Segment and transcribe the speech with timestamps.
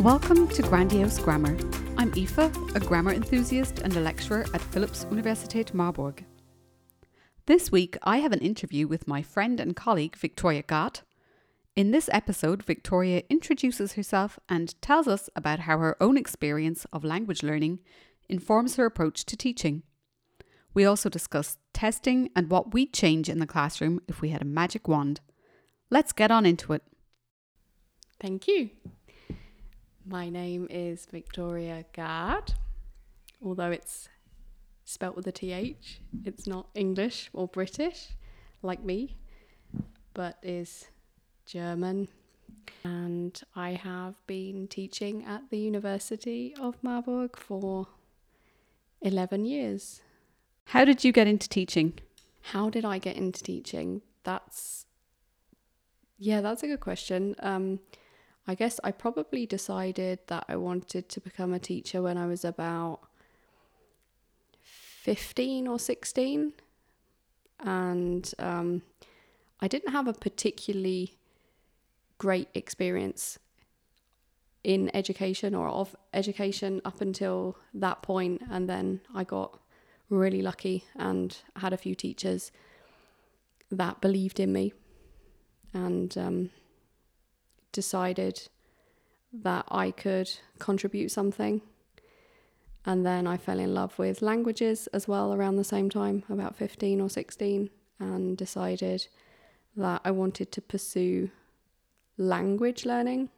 [0.00, 1.56] Welcome to Grandiose Grammar.
[1.96, 6.22] I'm Aoife, a grammar enthusiast and a lecturer at Philipps Universität Marburg.
[7.46, 11.02] This week, I have an interview with my friend and colleague Victoria Gart.
[11.74, 17.02] In this episode, Victoria introduces herself and tells us about how her own experience of
[17.02, 17.80] language learning
[18.28, 19.82] informs her approach to teaching.
[20.74, 24.46] We also discuss testing and what we'd change in the classroom if we had a
[24.46, 25.20] magic wand.
[25.88, 26.82] Let's get on into it.
[28.20, 28.70] Thank you.
[30.08, 32.54] My name is Victoria Gard.
[33.44, 34.08] Although it's
[34.84, 38.10] spelt with a TH, it's not English or British
[38.62, 39.16] like me,
[40.14, 40.86] but is
[41.44, 42.06] German.
[42.84, 47.88] And I have been teaching at the University of Marburg for
[49.02, 50.02] 11 years.
[50.66, 51.98] How did you get into teaching?
[52.52, 54.02] How did I get into teaching?
[54.22, 54.86] That's,
[56.16, 57.34] yeah, that's a good question.
[57.40, 57.80] Um,
[58.48, 62.44] I guess I probably decided that I wanted to become a teacher when I was
[62.44, 63.00] about
[64.62, 66.52] 15 or 16.
[67.60, 68.82] And um,
[69.60, 71.16] I didn't have a particularly
[72.18, 73.38] great experience
[74.62, 79.60] in education or of education up until that point and then I got
[80.10, 82.50] really lucky and had a few teachers
[83.70, 84.72] that believed in me
[85.72, 86.50] and um,
[87.76, 88.48] decided
[89.32, 91.60] that I could contribute something.
[92.86, 96.56] And then I fell in love with languages as well around the same time, about
[96.56, 99.08] 15 or 16, and decided
[99.76, 101.30] that I wanted to pursue
[102.16, 103.28] language learning,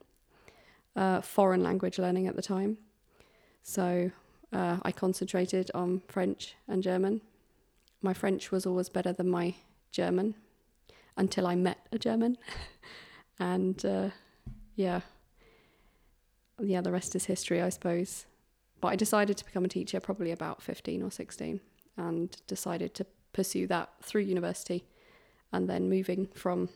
[0.95, 2.77] uh, foreign language learning at the time.
[3.61, 4.11] So
[4.53, 7.19] uh, I concentrated on French and German.
[8.01, 9.55] My French was always better than my
[9.91, 10.35] German
[11.17, 12.37] until I met a German.
[13.39, 14.09] and uh,
[14.79, 15.01] yeah,
[16.57, 18.25] yeah, the rest is history, I suppose.
[18.79, 21.59] But I decided to become a teacher probably about 15 or 16
[21.97, 24.85] and decided to pursue that through university.
[25.51, 26.69] And then moving from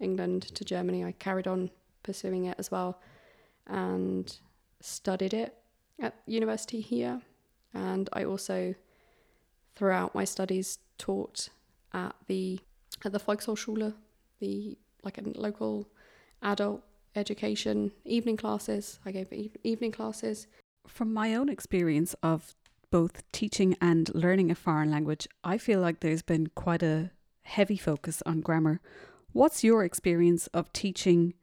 [0.00, 1.70] England to Germany, I carried on
[2.02, 2.98] pursuing it as well
[3.66, 4.34] and
[4.80, 5.54] studied it
[6.00, 7.20] at university here.
[7.74, 8.74] And I also,
[9.76, 11.50] throughout my studies, taught
[11.92, 12.58] at the
[13.04, 13.92] at the Volkshochschule,
[14.40, 15.88] the like a local
[16.42, 16.82] adult
[17.14, 18.98] education evening classes.
[19.04, 20.46] I gave e- evening classes.
[20.86, 22.54] From my own experience of
[22.90, 27.10] both teaching and learning a foreign language, I feel like there's been quite a
[27.42, 28.80] heavy focus on grammar.
[29.32, 31.34] What's your experience of teaching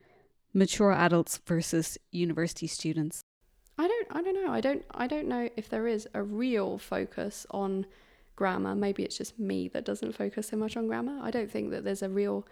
[0.53, 3.24] mature adults versus university students?
[3.78, 4.52] I don't I don't know.
[4.52, 7.85] I don't I don't know if there is a real focus on
[8.35, 8.75] grammar.
[8.75, 11.19] Maybe it's just me that doesn't focus so much on grammar.
[11.22, 12.46] I don't think that there's a real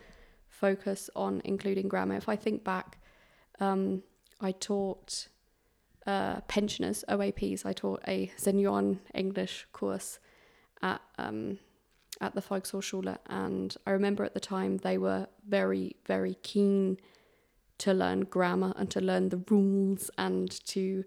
[0.47, 2.15] focus on including grammar.
[2.15, 2.97] If I think back
[3.59, 4.03] um,
[4.39, 5.27] I taught
[6.05, 10.19] uh, pensioners, OAPs, I taught a Senioren English course
[10.81, 11.59] at um,
[12.19, 16.97] at the Volkshochschule, and I remember at the time they were very, very keen
[17.79, 21.03] to learn grammar and to learn the rules and to,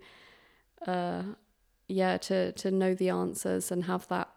[0.86, 1.22] uh,
[1.88, 4.28] yeah, to to know the answers and have that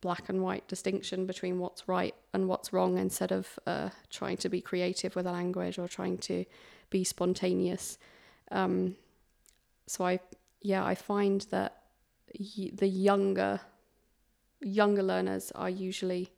[0.00, 4.48] black and white distinction between what's right and what's wrong instead of uh, trying to
[4.48, 6.44] be creative with a language or trying to
[6.92, 7.98] be spontaneous.
[8.50, 8.96] Um,
[9.86, 10.20] so I,
[10.60, 11.82] yeah, I find that
[12.38, 13.60] y- the younger,
[14.60, 16.30] younger learners are usually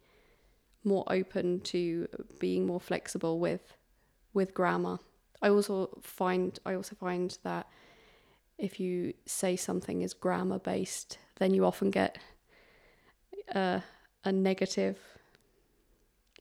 [0.85, 3.77] more open to being more flexible with,
[4.33, 4.99] with grammar.
[5.43, 7.67] I also find I also find that
[8.57, 12.19] if you say something is grammar based, then you often get
[13.55, 13.81] uh,
[14.25, 14.99] a negative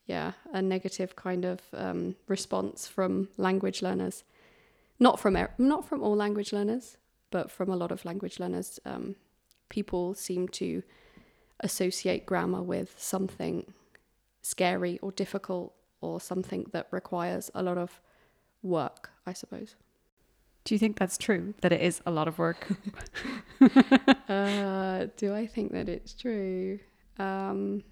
[0.05, 4.23] yeah, a negative kind of um, response from language learners.
[4.99, 6.97] Not from not from all language learners,
[7.31, 8.79] but from a lot of language learners.
[8.85, 9.15] Um,
[9.69, 10.83] people seem to
[11.61, 13.73] associate grammar with something
[14.41, 18.01] scary or difficult or something that requires a lot of
[18.61, 19.75] work, I suppose.
[20.65, 21.53] Do you think that's true?
[21.61, 22.67] That it is a lot of work?
[24.29, 26.79] uh, do I think that it's true?
[27.19, 27.83] Um,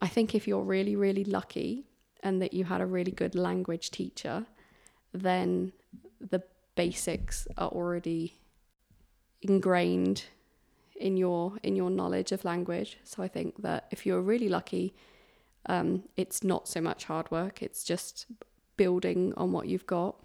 [0.00, 1.86] I think if you're really, really lucky
[2.22, 4.46] and that you had a really good language teacher,
[5.12, 5.72] then
[6.20, 6.42] the
[6.74, 8.34] basics are already
[9.42, 10.24] ingrained
[10.98, 12.98] in your in your knowledge of language.
[13.04, 14.94] So I think that if you're really lucky,
[15.66, 17.62] um, it's not so much hard work.
[17.62, 18.26] It's just
[18.76, 20.16] building on what you've got.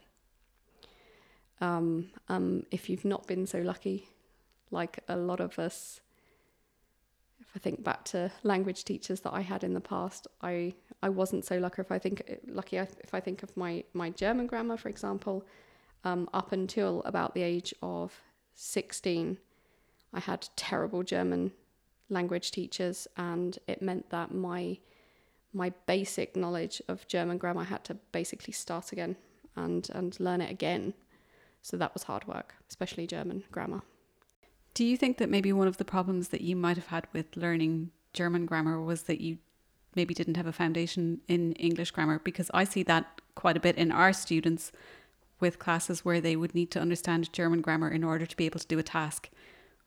[1.59, 4.07] Um, um, if you've not been so lucky,
[4.71, 6.01] like a lot of us
[7.51, 11.09] if I think back to language teachers that I had in the past, I I
[11.09, 11.81] wasn't so lucky.
[11.81, 15.45] If I think lucky, if I think of my my German grammar, for example,
[16.06, 18.21] um, up until about the age of
[18.56, 19.38] 16,
[20.13, 21.51] I had terrible German
[22.09, 24.77] language teachers, and it meant that my
[25.54, 29.18] my basic knowledge of German grammar I had to basically start again
[29.57, 30.94] and and learn it again.
[31.62, 33.81] So that was hard work, especially German grammar.
[34.73, 37.35] Do you think that maybe one of the problems that you might have had with
[37.35, 39.38] learning German grammar was that you
[39.95, 42.19] maybe didn't have a foundation in English grammar?
[42.19, 44.71] Because I see that quite a bit in our students
[45.39, 48.59] with classes where they would need to understand German grammar in order to be able
[48.59, 49.29] to do a task.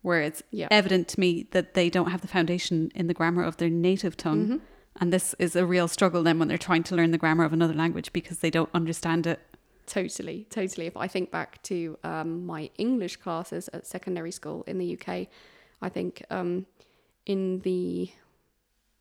[0.03, 0.69] Where it's Yeah.
[0.71, 4.17] evident to me that they don't have the foundation in the grammar of their native
[4.19, 4.45] tongue.
[4.45, 4.57] Mm-hmm.
[5.01, 7.53] And this is a real struggle then when they're trying to learn the grammar of
[7.53, 9.41] another language because they don't understand it.
[9.95, 10.87] Totally, totally.
[10.87, 15.29] If I think back to um, my English classes at secondary school in the UK,
[15.81, 16.67] I think um,
[17.27, 18.11] in the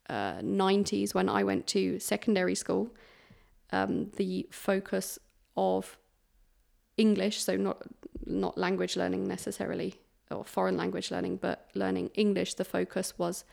[0.08, 2.92] uh, 90s when I went to secondary school,
[3.72, 5.18] um, the focus
[5.58, 5.98] of
[6.96, 7.82] English, so not
[8.28, 9.96] not language learning necessarily
[10.30, 13.46] or foreign language learning, but learning English, the focus was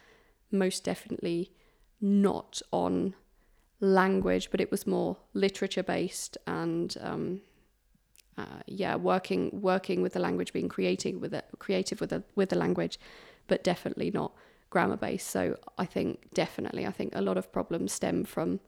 [0.50, 1.52] most definitely
[2.02, 3.14] not on
[3.80, 7.40] language, but it was more literature based and um,
[8.38, 12.50] uh, yeah, working working with the language, being creative with it, creative with the with
[12.50, 12.98] the language,
[13.48, 14.32] but definitely not
[14.70, 15.28] grammar based.
[15.28, 18.60] So I think definitely, I think a lot of problems stem from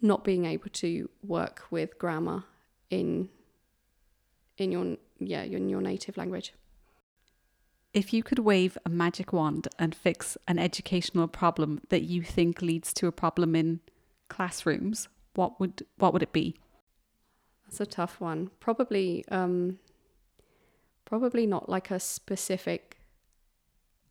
[0.00, 2.44] not being able to work with grammar
[2.90, 3.28] in
[4.56, 6.52] in your yeah in your native language.
[7.94, 12.60] If you could wave a magic wand and fix an educational problem that you think
[12.60, 13.80] leads to a problem in
[14.28, 16.56] classrooms, what would what would it be?
[17.64, 18.50] That's a tough one.
[18.60, 19.78] Probably, um,
[21.04, 22.98] probably not like a specific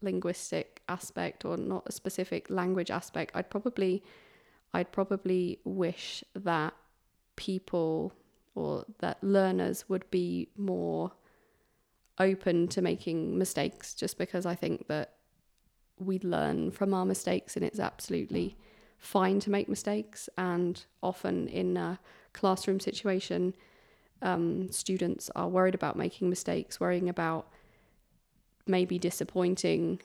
[0.01, 3.31] linguistic aspect or not a specific language aspect.
[3.33, 4.03] I'd probably,
[4.73, 6.75] I'd probably wish that
[7.35, 8.13] people
[8.53, 11.11] or that learners would be more
[12.19, 13.95] open to making mistakes.
[13.95, 15.13] Just because I think that
[15.99, 18.55] we learn from our mistakes and it's absolutely
[18.97, 21.99] fine to make mistakes and often in a
[22.33, 23.53] classroom situation
[24.21, 27.47] um, students are worried about making mistakes worrying about
[28.65, 29.99] maybe disappointing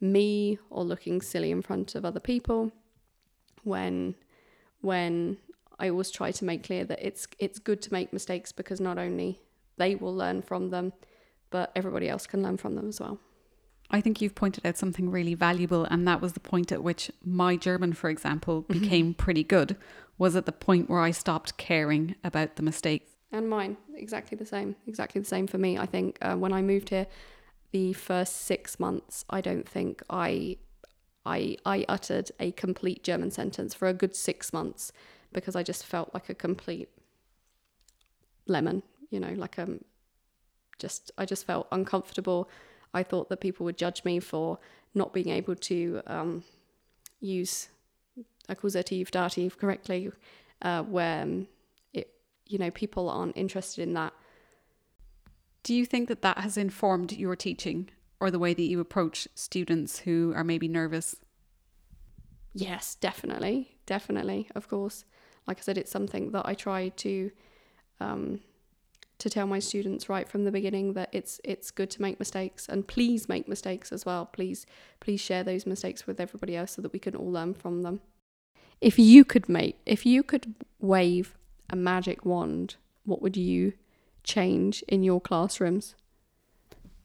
[0.00, 2.72] me or looking silly in front of other people
[3.64, 4.14] when
[4.80, 5.36] when
[5.78, 8.98] I always try to make clear that it's it's good to make mistakes because not
[8.98, 9.40] only
[9.76, 10.92] they will learn from them
[11.50, 13.18] but everybody else can learn from them as well
[13.90, 17.10] I think you've pointed out something really valuable, and that was the point at which
[17.24, 19.76] my German, for example, became pretty good,
[20.18, 23.10] was at the point where I stopped caring about the mistakes.
[23.32, 24.76] And mine, exactly the same.
[24.86, 25.78] Exactly the same for me.
[25.78, 27.06] I think uh, when I moved here,
[27.70, 30.58] the first six months, I don't think I,
[31.24, 34.92] I, I uttered a complete German sentence for a good six months
[35.32, 36.88] because I just felt like a complete
[38.46, 38.82] lemon.
[39.10, 39.80] You know, like um,
[40.78, 42.50] just I just felt uncomfortable.
[42.94, 44.58] I thought that people would judge me for
[44.94, 46.44] not being able to um,
[47.20, 47.68] use
[48.48, 50.10] accusative dative correctly,
[50.62, 51.48] uh, where um,
[51.92, 52.10] it
[52.46, 54.12] you know people aren't interested in that.
[55.62, 57.90] Do you think that that has informed your teaching
[58.20, 61.16] or the way that you approach students who are maybe nervous?
[62.54, 65.04] Yes, definitely, definitely, of course.
[65.46, 67.30] Like I said, it's something that I try to
[68.00, 68.40] um,
[69.18, 72.68] to tell my students right from the beginning that it's it's good to make mistakes
[72.68, 74.26] and please make mistakes as well.
[74.26, 74.64] Please
[75.00, 78.00] please share those mistakes with everybody else so that we can all learn from them.
[78.80, 81.36] If you could make if you could wave
[81.68, 83.72] a magic wand, what would you
[84.22, 85.94] change in your classrooms?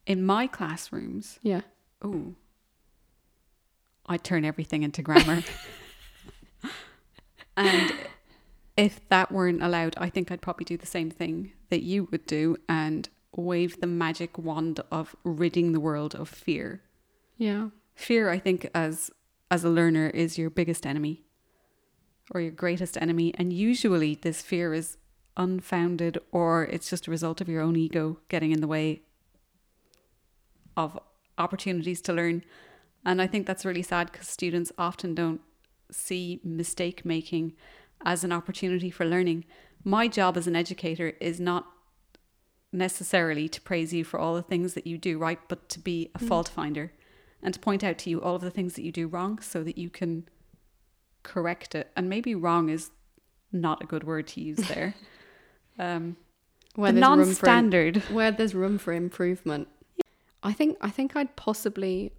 [0.06, 1.62] In my classrooms, Yeah.
[2.02, 2.34] oh,
[4.06, 5.42] I turn everything into grammar.
[7.56, 7.92] and
[8.76, 12.24] if that weren't allowed, I think I'd probably do the same thing that you would
[12.24, 16.82] do and wave the magic wand of ridding the world of fear.
[17.36, 17.70] Yeah.
[17.96, 19.10] Fear, I think, as
[19.50, 21.24] as a learner, is your biggest enemy
[22.30, 24.98] or your greatest enemy, and usually this fear is
[25.36, 29.02] unfounded or it's just a result of your own ego getting in the way
[30.76, 30.96] of
[31.38, 32.44] opportunities to learn.
[33.04, 35.40] And I think that's really sad because students often don't
[35.90, 37.54] see mistake making
[38.04, 39.44] as an opportunity for learning.
[39.84, 41.66] My job as an educator is not
[42.72, 46.10] necessarily to praise you for all the things that you do right, but to be
[46.14, 46.92] a fault finder
[47.42, 49.62] and to point out to you all of the things that you do wrong so
[49.62, 50.26] that you can
[51.22, 51.90] correct it.
[51.96, 52.90] And maybe wrong is
[53.52, 54.94] not a good word to use there.
[55.78, 56.16] um,
[56.74, 57.96] Where the there's room for non-standard.
[58.10, 59.68] where there's room for improvement.
[60.42, 62.12] I think I think I'd possibly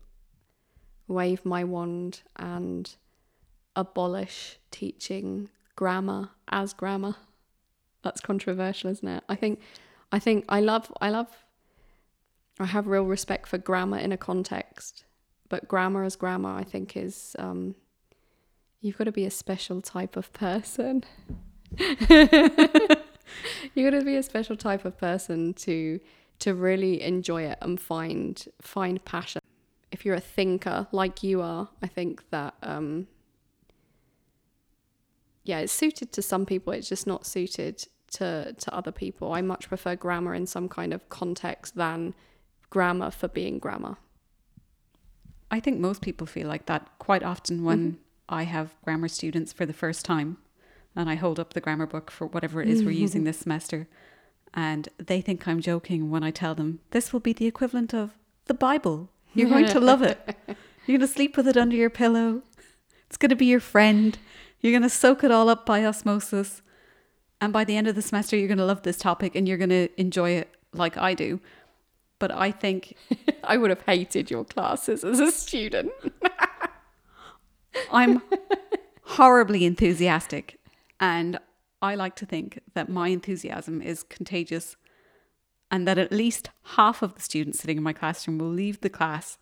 [1.08, 2.96] wave my wand and
[3.76, 7.16] abolish teaching grammar as grammar.
[8.06, 9.24] That's controversial, isn't it?
[9.28, 9.60] I think
[10.12, 11.28] I think I love I love
[12.60, 15.06] I have real respect for grammar in a context,
[15.50, 17.74] but grammar as grammar I think is um
[18.80, 21.04] you've got to be a special type of person.
[21.80, 23.00] you've got
[23.74, 26.00] to be a special type of person to
[26.38, 29.42] to really enjoy it and find find passion.
[29.92, 33.08] If you're a thinker like you are, I think that um
[35.44, 39.34] yeah, it's suited to some people, it's just not suited to to other people.
[39.34, 42.14] I much prefer grammar in some kind of context than
[42.70, 43.98] grammar for being grammar.
[45.52, 48.00] I think most people feel like that quite often when mm-hmm.
[48.28, 50.38] I have grammar students for the first time
[50.96, 53.88] and I hold up the grammar book for whatever it is we're using this semester
[54.54, 58.16] and they think I'm joking when I tell them this will be the equivalent of
[58.46, 59.10] the Bible.
[59.34, 60.18] You're going to love it.
[60.48, 62.42] You're going to sleep with it under your pillow.
[63.08, 64.18] It's going to be your friend.
[64.62, 66.62] You're going to soak it all up by osmosis.
[67.42, 69.58] And by the end of the semester, you're going to love this topic and you're
[69.58, 71.40] going to enjoy it like I do.
[72.20, 72.96] But I think
[73.44, 75.92] I would have hated your classes as a student.
[77.92, 78.22] I'm
[79.02, 80.60] horribly enthusiastic.
[81.00, 81.40] And
[81.82, 84.76] I like to think that my enthusiasm is contagious
[85.70, 88.90] and that at least half of the students sitting in my classroom will leave the
[88.90, 89.38] class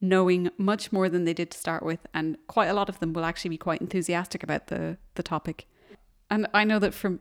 [0.00, 2.00] knowing much more than they did to start with.
[2.12, 5.66] And quite a lot of them will actually be quite enthusiastic about the, the topic.
[6.30, 7.20] And I know that from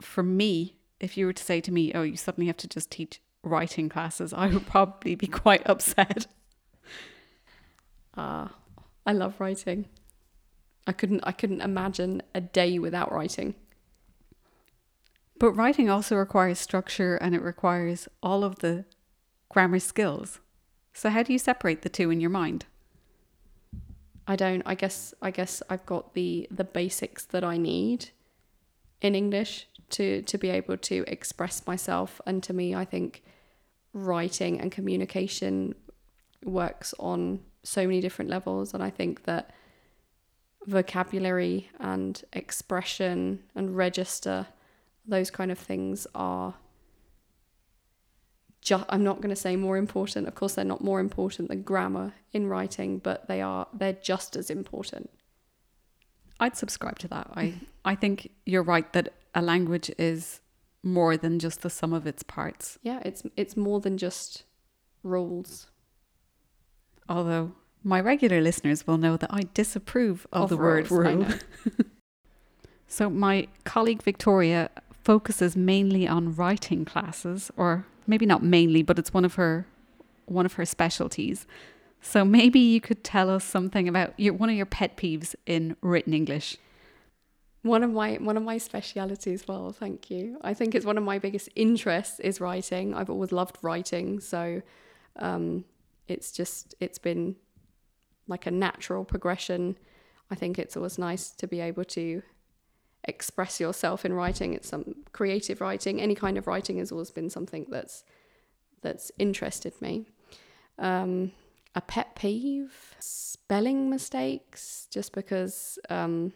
[0.00, 2.90] for me, if you were to say to me, "Oh, you suddenly have to just
[2.90, 6.26] teach writing classes," I would probably be quite upset.
[8.14, 9.86] Ah, uh, I love writing.
[10.86, 13.54] I couldn't I couldn't imagine a day without writing.
[15.38, 18.84] But writing also requires structure and it requires all of the
[19.48, 20.40] grammar skills.
[20.92, 22.66] So how do you separate the two in your mind?
[24.26, 24.62] I don't.
[24.64, 28.10] I guess I guess I've got the the basics that I need
[29.02, 32.20] in English to to be able to express myself.
[32.26, 33.22] And to me I think
[33.92, 35.74] writing and communication
[36.44, 38.72] works on so many different levels.
[38.74, 39.50] And I think that
[40.66, 44.46] vocabulary and expression and register
[45.06, 46.54] those kind of things are
[48.60, 50.28] just I'm not going to say more important.
[50.28, 54.36] Of course they're not more important than grammar in writing but they are they're just
[54.36, 55.10] as important
[56.42, 57.30] I'd subscribe to that.
[57.34, 60.40] I I think you're right that a language is
[60.82, 62.78] more than just the sum of its parts.
[62.82, 64.42] Yeah, it's it's more than just
[65.04, 65.68] rules.
[67.08, 67.52] Although
[67.84, 71.26] my regular listeners will know that I disapprove of, of the rules, word rule.
[72.86, 74.68] so my colleague Victoria
[75.04, 79.66] focuses mainly on writing classes or maybe not mainly but it's one of her
[80.26, 81.44] one of her specialties
[82.02, 85.76] so maybe you could tell us something about your one of your pet peeves in
[85.80, 86.56] written English.
[87.62, 89.46] One of my one of my specialities.
[89.46, 90.38] Well, thank you.
[90.42, 92.92] I think it's one of my biggest interests is writing.
[92.92, 94.62] I've always loved writing, so
[95.16, 95.64] um,
[96.08, 97.36] it's just it's been
[98.26, 99.76] like a natural progression.
[100.28, 102.22] I think it's always nice to be able to
[103.04, 104.54] express yourself in writing.
[104.54, 106.00] It's some creative writing.
[106.00, 108.02] Any kind of writing has always been something that's
[108.80, 110.06] that's interested me.
[110.80, 111.30] Um,
[111.74, 112.94] a pet peeve?
[112.98, 114.86] Spelling mistakes?
[114.90, 116.32] Just because um,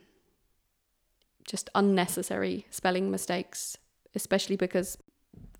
[1.46, 3.78] just unnecessary spelling mistakes
[4.16, 4.96] especially because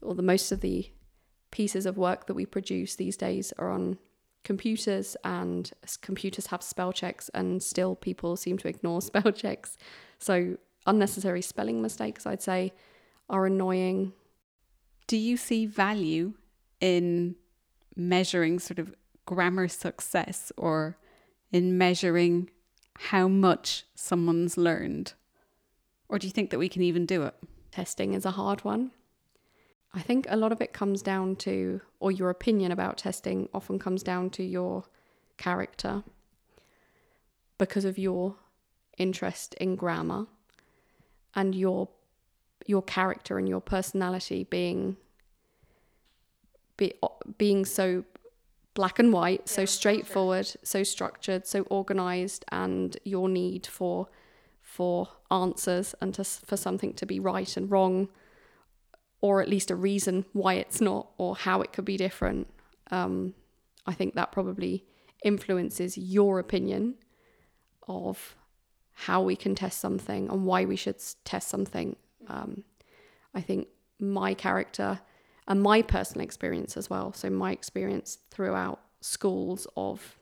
[0.03, 0.91] all the most of the
[1.53, 3.99] pieces of work that we produce these days are on
[4.43, 9.77] computers and computers have spell checks and still people seem to ignore spell checks.
[10.19, 10.57] So
[10.89, 12.73] unnecessary spelling mistakes i'd say
[13.29, 14.13] are annoying.
[15.09, 16.35] Do you see value
[16.81, 17.35] in
[17.97, 18.95] measuring sort of
[19.27, 20.97] grammar success or
[21.53, 22.51] in measuring
[22.95, 25.13] how much someone's learned?
[26.09, 27.35] Or do you think that we can even do it?
[27.71, 28.93] Testing is a hard one.
[29.93, 33.79] I think a lot of it comes down to, or your opinion about testing often
[33.79, 34.85] comes down to your
[35.37, 36.03] character
[37.59, 38.37] because of your
[38.99, 40.27] interest in grammar
[41.35, 41.89] and your
[42.67, 44.97] your character and your personality being
[46.77, 46.93] be,
[47.39, 48.05] being so
[48.77, 54.07] black and white, so straightforward, so structured, so organized, and your need for
[54.61, 58.09] for answers and to, for something to be right and wrong,
[59.21, 62.47] or at least a reason why it's not or how it could be different.
[62.91, 63.35] Um,
[63.87, 64.85] I think that probably
[65.25, 66.97] influences your opinion
[67.89, 68.37] of
[68.93, 71.97] how we can test something and why we should test something.
[72.29, 72.65] Um,
[73.35, 73.69] I think
[73.99, 75.01] my character
[75.49, 77.13] and my personal experience as well.
[77.13, 80.19] So my experience throughout schools of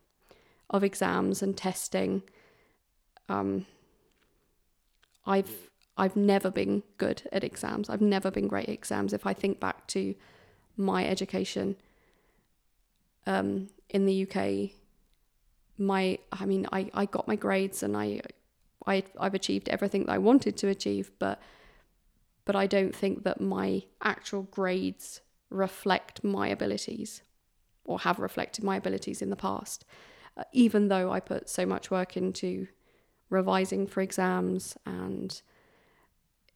[0.70, 2.22] of exams and testing.
[3.28, 3.66] Um,
[5.26, 7.88] I've I've never been good at exams.
[7.88, 9.12] I've never been great at exams.
[9.12, 10.14] If I think back to
[10.76, 11.76] my education
[13.26, 14.72] um, in the UK,
[15.78, 18.20] my I mean I, I got my grades and I
[18.86, 21.40] I I've achieved everything that I wanted to achieve, but
[22.44, 25.20] but I don't think that my actual grades
[25.50, 27.22] reflect my abilities
[27.84, 29.84] or have reflected my abilities in the past.
[30.36, 32.66] Uh, even though I put so much work into
[33.30, 35.40] revising for exams and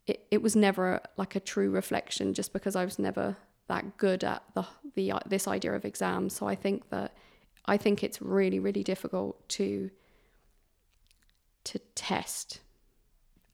[0.07, 3.37] it, it was never like a true reflection just because I was never
[3.69, 7.15] that good at the the uh, this idea of exams so I think that
[7.67, 9.91] I think it's really really difficult to
[11.65, 12.61] to test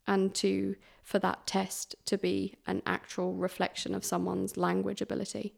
[0.06, 5.54] and to for that test to be an actual reflection of someone's language ability.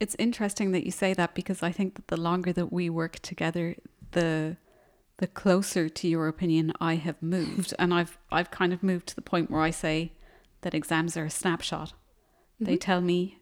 [0.00, 3.20] It's interesting that you say that because I think that the longer that we work
[3.20, 3.76] together
[4.12, 4.56] the
[5.18, 9.14] the closer to your opinion I have moved and I've I've kind of moved to
[9.14, 10.12] the point where I say
[10.62, 11.90] that exams are a snapshot.
[11.90, 12.64] Mm-hmm.
[12.64, 13.38] They tell me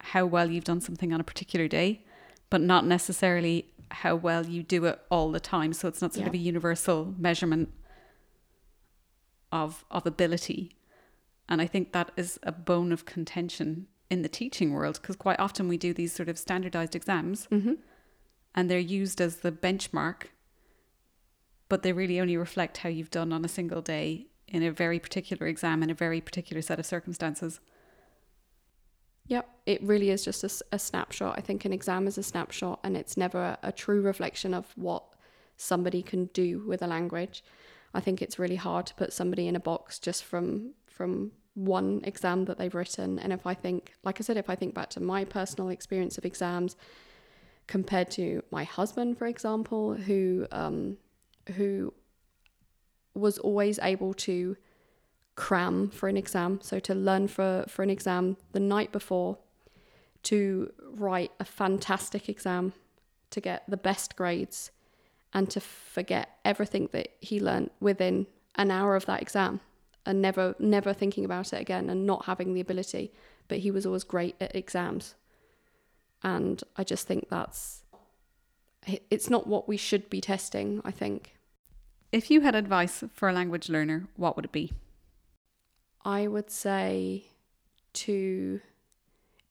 [0.00, 2.04] how well you've done something on a particular day,
[2.50, 5.72] but not necessarily how well you do it all the time.
[5.72, 6.28] So it's not sort yeah.
[6.28, 7.70] of a universal measurement
[9.52, 10.76] of of ability.
[11.48, 15.40] And I think that is a bone of contention in the teaching world because quite
[15.40, 17.74] often we do these sort of standardized exams mm-hmm.
[18.54, 20.24] and they're used as the benchmark,
[21.68, 24.98] but they really only reflect how you've done on a single day in a very
[24.98, 27.60] particular exam in a very particular set of circumstances.
[29.28, 31.36] Yep, it really is just a, a, snapshot.
[31.36, 34.66] I think an exam is a snapshot and it's never a, a true reflection of
[34.76, 35.02] what
[35.56, 37.42] somebody can do with a language.
[37.96, 42.02] I think it's really hard to put somebody in a box just from from one
[42.04, 43.18] exam that they've written.
[43.18, 46.18] And if I think, like I said, if I think back to my personal experience
[46.18, 46.76] of exams
[47.66, 50.98] compared to my husband, for example, who um,
[51.56, 51.94] who
[53.14, 54.56] was always able to
[55.34, 59.38] cram for an exam, so to learn for, for an exam the night before,
[60.24, 62.72] to write a fantastic exam,
[63.30, 64.70] to get the best grades,
[65.36, 69.60] and to forget everything that he learned within an hour of that exam
[70.06, 73.12] and never never thinking about it again and not having the ability.
[73.46, 75.14] But he was always great at exams.
[76.22, 77.82] And i just think that's
[79.10, 81.36] it's not what we should be testing i think.
[82.12, 84.72] If you had advice for a language learner, what would it be?
[86.02, 87.26] I would say
[88.04, 88.60] to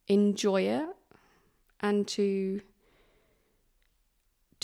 [0.08, 0.88] enjoy it
[1.80, 2.62] and to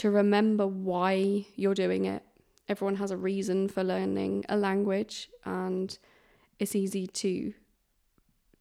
[0.02, 2.24] to remember why you're doing it.
[2.68, 5.96] Everyone has a reason for learning a language and
[6.58, 7.54] it's easy to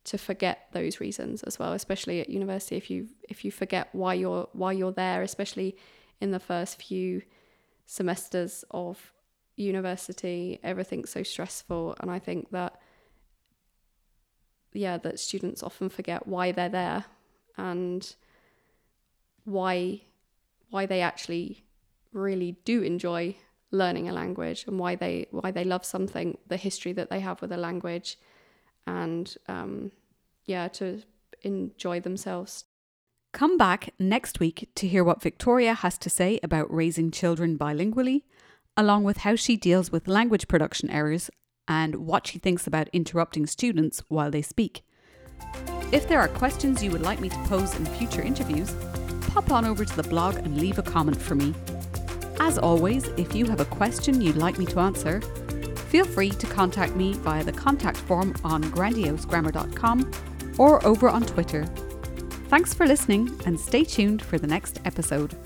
[0.05, 4.12] to forget those reasons as well, especially at university if you if you forget why
[4.12, 5.79] you're why you're there, especially
[6.20, 7.22] in the first few
[7.87, 9.11] semesters of
[9.57, 11.96] university, everything's so stressful.
[12.00, 12.79] And I think that,
[14.74, 17.07] yeah, that students often forget why they're there
[17.57, 18.14] and
[19.44, 20.03] why
[20.71, 21.65] why they actually
[22.13, 23.37] really do enjoy
[23.71, 27.41] learning a language and why they why they love something the history that they have
[27.41, 28.19] with a language
[28.87, 29.93] and um,
[30.45, 31.03] yeah to
[31.43, 32.65] enjoy themselves
[33.33, 38.23] come back next week to hear what victoria has to say about raising children bilingually
[38.77, 41.31] along with how she deals with language production errors
[41.69, 44.83] and what she thinks about interrupting students while they speak.
[45.93, 48.75] If there are questions you would like me to pose in future interviews,
[49.21, 51.55] pop on over to the blog and leave a comment for me.
[52.41, 55.21] As always, if you have a question you'd like me to answer,
[55.91, 60.11] feel free to contact me via the contact form on grandiosegrammar.com
[60.59, 61.67] or over on Twitter.
[62.49, 65.37] Thanks for listening and stay tuned for the next episode.